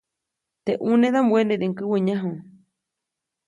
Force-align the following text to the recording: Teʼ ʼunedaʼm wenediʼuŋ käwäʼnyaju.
Teʼ 0.65 0.79
ʼunedaʼm 0.85 1.27
wenediʼuŋ 1.33 1.71
käwäʼnyaju. 1.77 2.31